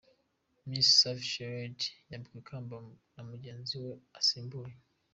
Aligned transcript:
Miss 0.67 0.87
Savvy 0.99 1.25
Shields 1.31 1.85
yambikwa 2.11 2.37
ikamba 2.41 2.75
na 3.13 3.21
mugenzi 3.29 3.73
we 3.83 3.91
asimbuye. 4.19 4.75